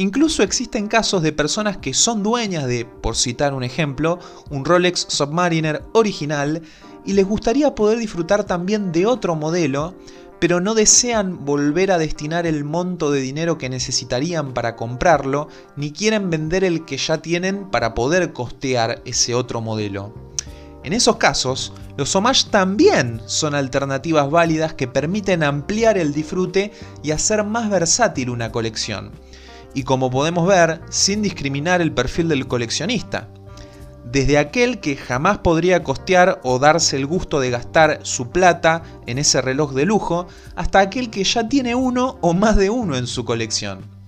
Incluso 0.00 0.42
existen 0.42 0.88
casos 0.88 1.20
de 1.22 1.30
personas 1.30 1.76
que 1.76 1.92
son 1.92 2.22
dueñas 2.22 2.66
de, 2.66 2.86
por 2.86 3.16
citar 3.16 3.52
un 3.52 3.62
ejemplo, 3.62 4.18
un 4.48 4.64
Rolex 4.64 5.04
Submariner 5.10 5.82
original 5.92 6.62
y 7.04 7.12
les 7.12 7.26
gustaría 7.26 7.74
poder 7.74 7.98
disfrutar 7.98 8.44
también 8.44 8.92
de 8.92 9.04
otro 9.04 9.36
modelo, 9.36 9.94
pero 10.38 10.58
no 10.58 10.74
desean 10.74 11.44
volver 11.44 11.92
a 11.92 11.98
destinar 11.98 12.46
el 12.46 12.64
monto 12.64 13.10
de 13.10 13.20
dinero 13.20 13.58
que 13.58 13.68
necesitarían 13.68 14.54
para 14.54 14.74
comprarlo, 14.74 15.48
ni 15.76 15.92
quieren 15.92 16.30
vender 16.30 16.64
el 16.64 16.86
que 16.86 16.96
ya 16.96 17.18
tienen 17.18 17.68
para 17.70 17.92
poder 17.92 18.32
costear 18.32 19.02
ese 19.04 19.34
otro 19.34 19.60
modelo. 19.60 20.14
En 20.82 20.94
esos 20.94 21.16
casos, 21.16 21.74
los 21.98 22.16
homage 22.16 22.46
también 22.50 23.20
son 23.26 23.54
alternativas 23.54 24.30
válidas 24.30 24.72
que 24.72 24.88
permiten 24.88 25.42
ampliar 25.42 25.98
el 25.98 26.14
disfrute 26.14 26.72
y 27.02 27.10
hacer 27.10 27.44
más 27.44 27.68
versátil 27.68 28.30
una 28.30 28.50
colección 28.50 29.12
y 29.74 29.84
como 29.84 30.10
podemos 30.10 30.46
ver, 30.46 30.80
sin 30.90 31.22
discriminar 31.22 31.80
el 31.80 31.92
perfil 31.92 32.28
del 32.28 32.46
coleccionista. 32.46 33.28
Desde 34.04 34.38
aquel 34.38 34.80
que 34.80 34.96
jamás 34.96 35.38
podría 35.38 35.84
costear 35.84 36.40
o 36.42 36.58
darse 36.58 36.96
el 36.96 37.06
gusto 37.06 37.38
de 37.38 37.50
gastar 37.50 38.00
su 38.02 38.30
plata 38.30 38.82
en 39.06 39.18
ese 39.18 39.40
reloj 39.40 39.72
de 39.72 39.84
lujo, 39.84 40.26
hasta 40.56 40.80
aquel 40.80 41.10
que 41.10 41.22
ya 41.22 41.48
tiene 41.48 41.74
uno 41.74 42.18
o 42.20 42.34
más 42.34 42.56
de 42.56 42.70
uno 42.70 42.96
en 42.96 43.06
su 43.06 43.24
colección. 43.24 44.00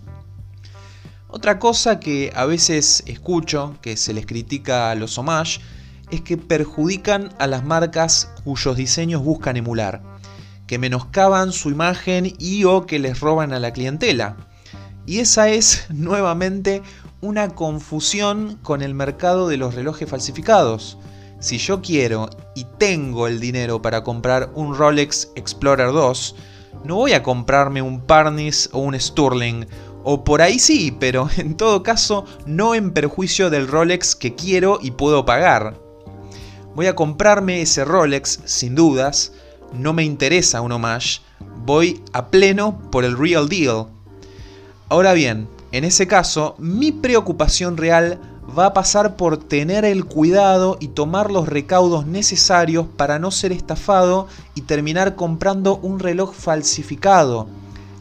Otra 1.28 1.58
cosa 1.58 1.98
que 1.98 2.32
a 2.34 2.44
veces 2.44 3.04
escucho 3.06 3.76
que 3.80 3.96
se 3.96 4.12
les 4.12 4.26
critica 4.26 4.90
a 4.90 4.94
los 4.94 5.16
homage 5.16 5.60
es 6.10 6.20
que 6.20 6.36
perjudican 6.36 7.32
a 7.38 7.46
las 7.46 7.64
marcas 7.64 8.30
cuyos 8.44 8.76
diseños 8.76 9.24
buscan 9.24 9.56
emular, 9.56 10.02
que 10.66 10.78
menoscaban 10.78 11.52
su 11.52 11.70
imagen 11.70 12.34
y 12.38 12.64
o 12.64 12.84
que 12.84 12.98
les 12.98 13.20
roban 13.20 13.54
a 13.54 13.58
la 13.58 13.72
clientela. 13.72 14.36
Y 15.06 15.18
esa 15.18 15.48
es 15.48 15.86
nuevamente 15.90 16.82
una 17.20 17.48
confusión 17.50 18.58
con 18.62 18.82
el 18.82 18.94
mercado 18.94 19.48
de 19.48 19.56
los 19.56 19.74
relojes 19.74 20.08
falsificados. 20.08 20.98
Si 21.40 21.58
yo 21.58 21.82
quiero 21.82 22.30
y 22.54 22.66
tengo 22.78 23.26
el 23.26 23.40
dinero 23.40 23.82
para 23.82 24.04
comprar 24.04 24.50
un 24.54 24.76
Rolex 24.76 25.30
Explorer 25.34 25.92
2, 25.92 26.36
no 26.84 26.96
voy 26.96 27.12
a 27.12 27.22
comprarme 27.22 27.82
un 27.82 28.00
Parnis 28.00 28.68
o 28.72 28.78
un 28.78 28.98
Stirling. 28.98 29.66
O 30.04 30.24
por 30.24 30.42
ahí 30.42 30.58
sí, 30.58 30.96
pero 30.98 31.28
en 31.36 31.56
todo 31.56 31.82
caso 31.82 32.24
no 32.46 32.74
en 32.74 32.92
perjuicio 32.92 33.50
del 33.50 33.68
Rolex 33.68 34.14
que 34.14 34.34
quiero 34.34 34.78
y 34.80 34.92
puedo 34.92 35.24
pagar. 35.24 35.80
Voy 36.74 36.86
a 36.86 36.94
comprarme 36.94 37.60
ese 37.60 37.84
Rolex, 37.84 38.40
sin 38.44 38.74
dudas. 38.74 39.32
No 39.72 39.92
me 39.92 40.04
interesa 40.04 40.60
un 40.60 40.72
homage. 40.72 41.20
Voy 41.64 42.02
a 42.12 42.30
pleno 42.30 42.80
por 42.90 43.04
el 43.04 43.16
real 43.16 43.48
deal, 43.48 43.86
Ahora 44.92 45.14
bien, 45.14 45.48
en 45.70 45.84
ese 45.84 46.06
caso, 46.06 46.54
mi 46.58 46.92
preocupación 46.92 47.78
real 47.78 48.20
va 48.58 48.66
a 48.66 48.72
pasar 48.74 49.16
por 49.16 49.38
tener 49.38 49.86
el 49.86 50.04
cuidado 50.04 50.76
y 50.80 50.88
tomar 50.88 51.30
los 51.30 51.48
recaudos 51.48 52.06
necesarios 52.06 52.84
para 52.98 53.18
no 53.18 53.30
ser 53.30 53.52
estafado 53.52 54.28
y 54.54 54.60
terminar 54.60 55.14
comprando 55.14 55.78
un 55.78 55.98
reloj 55.98 56.34
falsificado. 56.34 57.48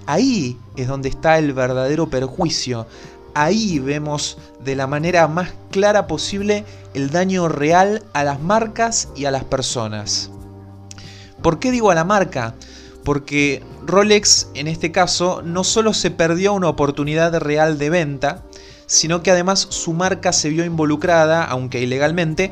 Ahí 0.06 0.58
es 0.76 0.90
donde 0.90 1.08
está 1.08 1.38
el 1.38 1.54
verdadero 1.54 2.10
perjuicio. 2.10 2.88
Ahí 3.36 3.80
vemos 3.80 4.38
de 4.62 4.76
la 4.76 4.86
manera 4.86 5.30
más 5.30 5.54
clara 5.70 6.08
posible 6.08 6.66
el 6.94 7.10
daño 7.10 7.48
real 7.48 8.04
a 8.12 8.26
las 8.26 8.42
marcas 8.42 9.08
y 9.16 9.24
a 9.24 9.32
las 9.32 9.46
personas. 9.46 10.30
¿Por 11.42 11.58
qué 11.58 11.72
digo 11.72 11.90
a 11.90 11.96
la 11.96 12.04
marca? 12.04 12.54
Porque 13.04 13.64
Rolex 13.86 14.50
en 14.54 14.68
este 14.68 14.92
caso 14.92 15.42
no 15.44 15.64
solo 15.64 15.94
se 15.94 16.12
perdió 16.12 16.54
una 16.54 16.70
oportunidad 16.70 17.38
real 17.40 17.78
de 17.78 17.90
venta, 17.90 18.44
sino 18.86 19.24
que 19.24 19.32
además 19.32 19.68
su 19.70 19.94
marca 19.94 20.34
se 20.34 20.50
vio 20.50 20.66
involucrada, 20.66 21.46
aunque 21.46 21.82
ilegalmente, 21.82 22.52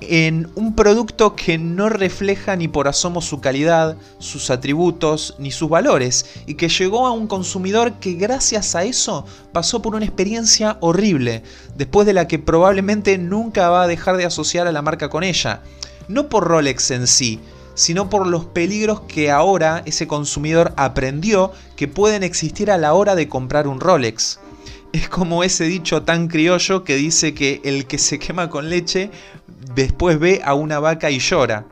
en 0.00 0.50
un 0.54 0.76
producto 0.76 1.34
que 1.34 1.58
no 1.58 1.88
refleja 1.88 2.54
ni 2.56 2.68
por 2.68 2.88
asomo 2.88 3.20
su 3.20 3.40
calidad, 3.40 3.96
sus 4.18 4.50
atributos, 4.50 5.34
ni 5.38 5.50
sus 5.50 5.68
valores, 5.68 6.26
y 6.46 6.54
que 6.54 6.68
llegó 6.68 7.06
a 7.06 7.12
un 7.12 7.26
consumidor 7.26 7.94
que 7.94 8.12
gracias 8.12 8.74
a 8.74 8.84
eso 8.84 9.24
pasó 9.52 9.82
por 9.82 9.94
una 9.94 10.04
experiencia 10.04 10.76
horrible, 10.80 11.42
después 11.76 12.06
de 12.06 12.12
la 12.12 12.28
que 12.28 12.38
probablemente 12.38 13.18
nunca 13.18 13.70
va 13.70 13.82
a 13.82 13.88
dejar 13.88 14.16
de 14.16 14.26
asociar 14.26 14.66
a 14.66 14.72
la 14.72 14.82
marca 14.82 15.08
con 15.08 15.24
ella. 15.24 15.62
No 16.06 16.28
por 16.28 16.46
Rolex 16.46 16.90
en 16.92 17.06
sí, 17.06 17.40
sino 17.78 18.10
por 18.10 18.26
los 18.26 18.44
peligros 18.44 19.02
que 19.02 19.30
ahora 19.30 19.84
ese 19.86 20.08
consumidor 20.08 20.74
aprendió 20.76 21.52
que 21.76 21.86
pueden 21.86 22.24
existir 22.24 22.72
a 22.72 22.76
la 22.76 22.92
hora 22.92 23.14
de 23.14 23.28
comprar 23.28 23.68
un 23.68 23.78
Rolex. 23.78 24.40
Es 24.92 25.08
como 25.08 25.44
ese 25.44 25.62
dicho 25.62 26.02
tan 26.02 26.26
criollo 26.26 26.82
que 26.82 26.96
dice 26.96 27.34
que 27.34 27.60
el 27.62 27.86
que 27.86 27.98
se 27.98 28.18
quema 28.18 28.50
con 28.50 28.68
leche 28.68 29.12
después 29.76 30.18
ve 30.18 30.40
a 30.44 30.54
una 30.54 30.80
vaca 30.80 31.08
y 31.12 31.20
llora. 31.20 31.68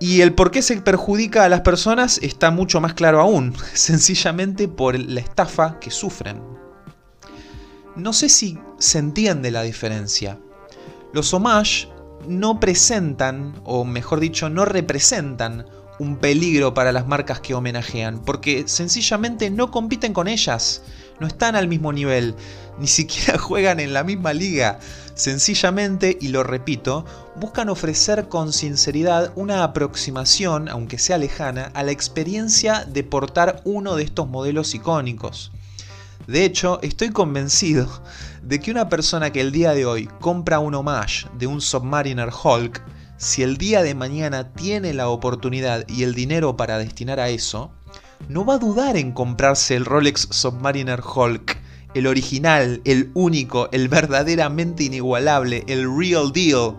Y 0.00 0.22
el 0.22 0.32
por 0.32 0.50
qué 0.50 0.62
se 0.62 0.80
perjudica 0.80 1.44
a 1.44 1.50
las 1.50 1.60
personas 1.60 2.18
está 2.22 2.50
mucho 2.50 2.80
más 2.80 2.94
claro 2.94 3.20
aún, 3.20 3.54
sencillamente 3.74 4.66
por 4.66 4.98
la 4.98 5.20
estafa 5.20 5.78
que 5.78 5.90
sufren. 5.90 6.40
No 7.96 8.14
sé 8.14 8.30
si 8.30 8.58
se 8.78 8.98
entiende 8.98 9.50
la 9.50 9.60
diferencia. 9.60 10.38
Los 11.12 11.34
homage 11.34 11.86
no 12.28 12.60
presentan, 12.60 13.54
o 13.64 13.84
mejor 13.84 14.20
dicho, 14.20 14.48
no 14.48 14.64
representan 14.64 15.66
un 15.98 16.16
peligro 16.16 16.74
para 16.74 16.92
las 16.92 17.06
marcas 17.06 17.40
que 17.40 17.54
homenajean, 17.54 18.20
porque 18.24 18.64
sencillamente 18.66 19.50
no 19.50 19.70
compiten 19.70 20.12
con 20.12 20.28
ellas, 20.28 20.82
no 21.20 21.26
están 21.26 21.54
al 21.56 21.68
mismo 21.68 21.92
nivel, 21.92 22.34
ni 22.78 22.86
siquiera 22.86 23.38
juegan 23.38 23.80
en 23.80 23.92
la 23.92 24.04
misma 24.04 24.32
liga. 24.32 24.78
Sencillamente, 25.14 26.18
y 26.20 26.28
lo 26.28 26.42
repito, 26.42 27.04
buscan 27.36 27.68
ofrecer 27.68 28.28
con 28.28 28.52
sinceridad 28.52 29.32
una 29.36 29.62
aproximación, 29.62 30.68
aunque 30.68 30.98
sea 30.98 31.18
lejana, 31.18 31.70
a 31.74 31.84
la 31.84 31.92
experiencia 31.92 32.84
de 32.84 33.04
portar 33.04 33.60
uno 33.64 33.94
de 33.94 34.02
estos 34.02 34.28
modelos 34.28 34.74
icónicos. 34.74 35.52
De 36.26 36.44
hecho, 36.44 36.80
estoy 36.82 37.10
convencido 37.10 37.88
de 38.42 38.60
que 38.60 38.70
una 38.70 38.88
persona 38.88 39.30
que 39.30 39.40
el 39.40 39.52
día 39.52 39.72
de 39.72 39.84
hoy 39.84 40.08
compra 40.20 40.58
un 40.58 40.74
homage 40.74 41.26
de 41.38 41.46
un 41.46 41.60
Submariner 41.60 42.30
Hulk, 42.30 42.82
si 43.16 43.42
el 43.42 43.58
día 43.58 43.82
de 43.82 43.94
mañana 43.94 44.52
tiene 44.52 44.94
la 44.94 45.08
oportunidad 45.08 45.86
y 45.88 46.02
el 46.02 46.14
dinero 46.14 46.56
para 46.56 46.78
destinar 46.78 47.20
a 47.20 47.28
eso, 47.28 47.70
no 48.28 48.44
va 48.44 48.54
a 48.54 48.58
dudar 48.58 48.96
en 48.96 49.12
comprarse 49.12 49.76
el 49.76 49.84
Rolex 49.84 50.28
Submariner 50.30 51.00
Hulk, 51.00 51.58
el 51.94 52.06
original, 52.06 52.80
el 52.84 53.10
único, 53.14 53.68
el 53.72 53.88
verdaderamente 53.88 54.84
inigualable, 54.84 55.64
el 55.68 55.86
real 55.96 56.32
deal. 56.32 56.76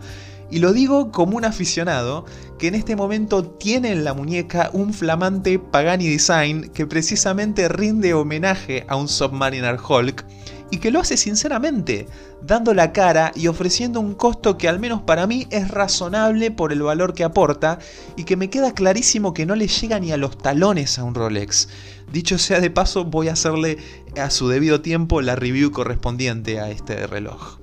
Y 0.51 0.59
lo 0.59 0.73
digo 0.73 1.11
como 1.11 1.37
un 1.37 1.45
aficionado 1.45 2.25
que 2.59 2.67
en 2.67 2.75
este 2.75 2.95
momento 2.95 3.43
tiene 3.43 3.91
en 3.91 4.03
la 4.03 4.13
muñeca 4.13 4.69
un 4.73 4.93
flamante 4.93 5.59
Pagani 5.59 6.07
Design 6.07 6.69
que 6.69 6.85
precisamente 6.85 7.67
rinde 7.67 8.13
homenaje 8.13 8.85
a 8.87 8.95
un 8.95 9.07
Submariner 9.07 9.77
Hulk 9.77 10.25
y 10.71 10.77
que 10.77 10.91
lo 10.91 10.99
hace 10.99 11.17
sinceramente, 11.17 12.07
dando 12.41 12.73
la 12.73 12.91
cara 12.91 13.31
y 13.35 13.47
ofreciendo 13.47 13.99
un 13.99 14.15
costo 14.15 14.57
que 14.57 14.67
al 14.67 14.79
menos 14.79 15.01
para 15.01 15.27
mí 15.27 15.47
es 15.51 15.69
razonable 15.69 16.51
por 16.51 16.71
el 16.71 16.81
valor 16.81 17.13
que 17.13 17.23
aporta 17.23 17.79
y 18.15 18.23
que 18.23 18.35
me 18.35 18.49
queda 18.49 18.73
clarísimo 18.73 19.33
que 19.33 19.45
no 19.45 19.55
le 19.55 19.67
llega 19.67 19.99
ni 19.99 20.11
a 20.11 20.17
los 20.17 20.37
talones 20.37 20.97
a 20.97 21.03
un 21.03 21.15
Rolex. 21.15 21.69
Dicho 22.11 22.37
sea 22.37 22.59
de 22.59 22.69
paso, 22.69 23.05
voy 23.05 23.29
a 23.29 23.33
hacerle 23.33 23.77
a 24.19 24.29
su 24.29 24.47
debido 24.47 24.81
tiempo 24.81 25.21
la 25.21 25.35
review 25.35 25.71
correspondiente 25.71 26.59
a 26.59 26.69
este 26.69 27.07
reloj. 27.07 27.59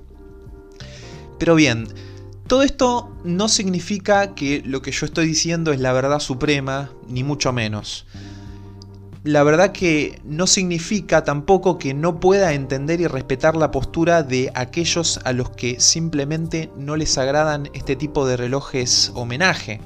Pero 1.39 1.55
bien, 1.55 1.87
todo 2.47 2.63
esto 2.63 3.15
no 3.23 3.47
significa 3.47 4.35
que 4.35 4.61
lo 4.65 4.81
que 4.81 4.91
yo 4.91 5.05
estoy 5.05 5.27
diciendo 5.27 5.71
es 5.71 5.79
la 5.79 5.93
verdad 5.93 6.19
suprema, 6.19 6.91
ni 7.07 7.23
mucho 7.23 7.53
menos 7.53 8.05
la 9.23 9.43
verdad 9.43 9.71
que 9.71 10.19
no 10.25 10.47
significa 10.47 11.23
tampoco 11.23 11.77
que 11.77 11.93
no 11.93 12.19
pueda 12.19 12.53
entender 12.53 12.99
y 12.99 13.07
respetar 13.07 13.55
la 13.55 13.71
postura 13.71 14.21
de 14.21 14.51
aquellos 14.53 15.19
a 15.23 15.31
los 15.31 15.49
que 15.49 15.79
simplemente 15.79 16.69
no 16.77 16.97
les 16.97 17.17
agradan 17.17 17.69
este 17.73 17.95
tipo 17.95 18.27
de 18.27 18.35
relojes 18.35 19.13
homenaje. 19.15 19.79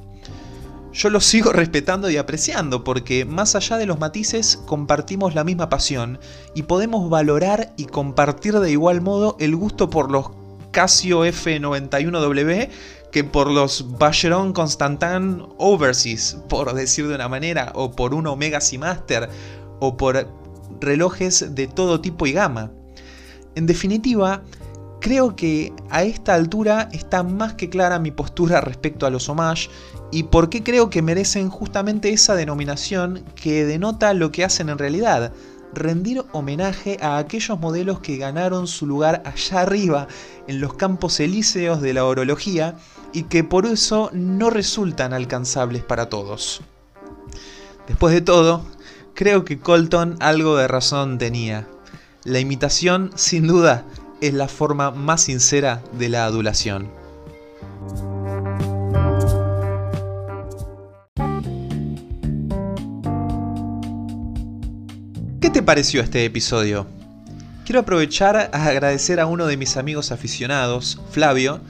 Yo 0.91 1.11
los 1.11 1.23
sigo 1.23 1.51
respetando 1.53 2.09
y 2.09 2.17
apreciando 2.17 2.83
porque 2.83 3.25
más 3.25 3.55
allá 3.55 3.77
de 3.77 3.85
los 3.85 3.99
matices 3.99 4.57
compartimos 4.65 5.35
la 5.35 5.43
misma 5.43 5.69
pasión 5.69 6.19
y 6.55 6.63
podemos 6.63 7.07
valorar 7.07 7.73
y 7.77 7.85
compartir 7.85 8.59
de 8.59 8.71
igual 8.71 9.01
modo 9.01 9.37
el 9.39 9.55
gusto 9.55 9.91
por 9.91 10.09
los 10.09 10.31
Casio 10.77 11.25
F91W 11.25 12.69
que 13.11 13.23
por 13.23 13.49
los 13.49 13.97
Vacheron 13.97 14.53
Constantin 14.53 15.41
Overseas, 15.57 16.37
por 16.47 16.71
decir 16.75 17.07
de 17.07 17.15
una 17.15 17.27
manera, 17.27 17.71
o 17.73 17.91
por 17.93 18.13
un 18.13 18.27
Omega 18.27 18.61
Seamaster, 18.61 19.27
o 19.79 19.97
por 19.97 20.27
relojes 20.79 21.55
de 21.55 21.65
todo 21.65 21.99
tipo 21.99 22.27
y 22.27 22.33
gama. 22.33 22.69
En 23.55 23.65
definitiva, 23.65 24.43
creo 25.01 25.35
que 25.35 25.73
a 25.89 26.03
esta 26.03 26.35
altura 26.35 26.89
está 26.91 27.23
más 27.23 27.55
que 27.55 27.71
clara 27.71 27.97
mi 27.97 28.11
postura 28.11 28.61
respecto 28.61 29.07
a 29.07 29.09
los 29.09 29.29
homage 29.29 29.71
y 30.11 30.23
por 30.23 30.51
qué 30.51 30.61
creo 30.61 30.91
que 30.91 31.01
merecen 31.01 31.49
justamente 31.49 32.11
esa 32.11 32.35
denominación 32.35 33.23
que 33.33 33.65
denota 33.65 34.13
lo 34.13 34.31
que 34.31 34.43
hacen 34.43 34.69
en 34.69 34.77
realidad, 34.77 35.33
rendir 35.73 36.23
homenaje 36.31 36.97
a 37.01 37.17
aquellos 37.17 37.59
modelos 37.59 37.99
que 37.99 38.17
ganaron 38.17 38.67
su 38.67 38.85
lugar 38.85 39.21
allá 39.25 39.61
arriba 39.61 40.07
en 40.47 40.59
los 40.61 40.73
campos 40.73 41.19
elíseos 41.19 41.81
de 41.81 41.93
la 41.93 42.05
orología 42.05 42.75
y 43.13 43.23
que 43.23 43.43
por 43.43 43.65
eso 43.65 44.09
no 44.13 44.49
resultan 44.49 45.13
alcanzables 45.13 45.83
para 45.83 46.09
todos. 46.09 46.61
Después 47.87 48.13
de 48.13 48.21
todo, 48.21 48.65
creo 49.13 49.45
que 49.45 49.59
Colton 49.59 50.17
algo 50.19 50.57
de 50.57 50.67
razón 50.67 51.17
tenía. 51.17 51.67
La 52.23 52.39
imitación, 52.39 53.11
sin 53.15 53.47
duda, 53.47 53.85
es 54.21 54.33
la 54.33 54.47
forma 54.47 54.91
más 54.91 55.21
sincera 55.21 55.81
de 55.93 56.09
la 56.09 56.25
adulación. 56.25 56.96
¿Qué 65.47 65.51
te 65.51 65.63
pareció 65.63 66.01
este 66.01 66.25
episodio? 66.25 66.87
Quiero 67.63 67.79
aprovechar 67.79 68.35
a 68.35 68.65
agradecer 68.65 69.21
a 69.21 69.27
uno 69.27 69.47
de 69.47 69.55
mis 69.55 69.77
amigos 69.77 70.11
aficionados, 70.11 70.99
Flavio, 71.11 71.61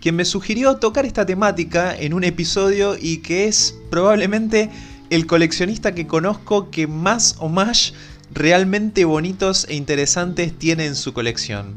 quien 0.00 0.16
me 0.16 0.24
sugirió 0.24 0.76
tocar 0.76 1.04
esta 1.04 1.26
temática 1.26 1.94
en 1.94 2.14
un 2.14 2.24
episodio 2.24 2.96
y 2.98 3.18
que 3.18 3.46
es 3.46 3.74
probablemente 3.90 4.70
el 5.10 5.26
coleccionista 5.26 5.94
que 5.94 6.06
conozco 6.06 6.70
que 6.70 6.86
más 6.86 7.36
o 7.38 7.50
más 7.50 7.92
realmente 8.32 9.04
bonitos 9.04 9.66
e 9.68 9.74
interesantes 9.74 10.58
tiene 10.58 10.86
en 10.86 10.96
su 10.96 11.12
colección. 11.12 11.76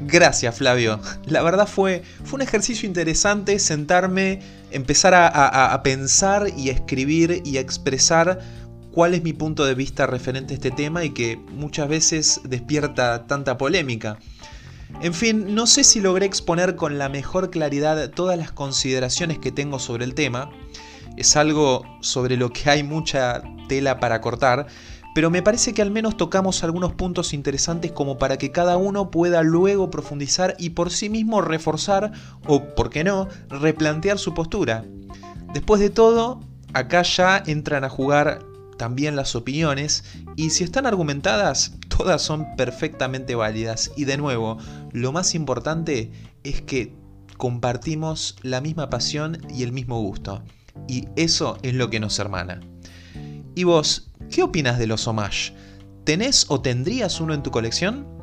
Gracias 0.00 0.54
Flavio, 0.58 1.00
la 1.24 1.42
verdad 1.42 1.66
fue, 1.66 2.02
fue 2.24 2.36
un 2.36 2.42
ejercicio 2.42 2.86
interesante 2.86 3.58
sentarme, 3.58 4.42
empezar 4.70 5.14
a, 5.14 5.72
a 5.72 5.82
pensar 5.82 6.48
y 6.58 6.68
a 6.68 6.72
escribir 6.74 7.40
y 7.46 7.56
a 7.56 7.60
expresar 7.60 8.40
cuál 8.92 9.14
es 9.14 9.22
mi 9.22 9.32
punto 9.32 9.64
de 9.64 9.74
vista 9.74 10.06
referente 10.06 10.54
a 10.54 10.56
este 10.56 10.70
tema 10.70 11.04
y 11.04 11.10
que 11.10 11.36
muchas 11.36 11.88
veces 11.88 12.40
despierta 12.44 13.26
tanta 13.26 13.56
polémica. 13.56 14.18
En 15.00 15.14
fin, 15.14 15.54
no 15.54 15.66
sé 15.66 15.84
si 15.84 16.00
logré 16.00 16.26
exponer 16.26 16.76
con 16.76 16.98
la 16.98 17.08
mejor 17.08 17.50
claridad 17.50 18.10
todas 18.10 18.36
las 18.36 18.52
consideraciones 18.52 19.38
que 19.38 19.52
tengo 19.52 19.78
sobre 19.78 20.04
el 20.04 20.14
tema. 20.14 20.50
Es 21.16 21.36
algo 21.36 21.84
sobre 22.00 22.36
lo 22.36 22.50
que 22.50 22.68
hay 22.70 22.82
mucha 22.82 23.42
tela 23.68 24.00
para 24.00 24.20
cortar, 24.20 24.66
pero 25.14 25.30
me 25.30 25.42
parece 25.42 25.72
que 25.74 25.82
al 25.82 25.90
menos 25.90 26.16
tocamos 26.16 26.62
algunos 26.62 26.92
puntos 26.92 27.32
interesantes 27.32 27.92
como 27.92 28.18
para 28.18 28.36
que 28.36 28.52
cada 28.52 28.76
uno 28.76 29.10
pueda 29.10 29.42
luego 29.42 29.90
profundizar 29.90 30.54
y 30.58 30.70
por 30.70 30.90
sí 30.90 31.08
mismo 31.08 31.40
reforzar 31.40 32.12
o, 32.46 32.64
por 32.74 32.90
qué 32.90 33.02
no, 33.04 33.28
replantear 33.48 34.18
su 34.18 34.34
postura. 34.34 34.84
Después 35.52 35.80
de 35.80 35.90
todo, 35.90 36.40
acá 36.74 37.02
ya 37.02 37.42
entran 37.44 37.84
a 37.84 37.88
jugar 37.88 38.49
también 38.80 39.14
las 39.14 39.36
opiniones 39.36 40.04
y 40.36 40.48
si 40.48 40.64
están 40.64 40.86
argumentadas, 40.86 41.74
todas 41.94 42.22
son 42.22 42.46
perfectamente 42.56 43.34
válidas. 43.34 43.92
Y 43.94 44.06
de 44.06 44.16
nuevo, 44.16 44.56
lo 44.92 45.12
más 45.12 45.34
importante 45.34 46.10
es 46.44 46.62
que 46.62 46.94
compartimos 47.36 48.36
la 48.40 48.62
misma 48.62 48.88
pasión 48.88 49.36
y 49.54 49.64
el 49.64 49.72
mismo 49.72 50.00
gusto. 50.00 50.42
Y 50.88 51.08
eso 51.14 51.58
es 51.60 51.74
lo 51.74 51.90
que 51.90 52.00
nos 52.00 52.18
hermana. 52.18 52.60
¿Y 53.54 53.64
vos, 53.64 54.08
qué 54.30 54.42
opinas 54.42 54.78
de 54.78 54.86
los 54.86 55.06
homage? 55.06 55.52
¿Tenés 56.04 56.46
o 56.48 56.62
tendrías 56.62 57.20
uno 57.20 57.34
en 57.34 57.42
tu 57.42 57.50
colección? 57.50 58.19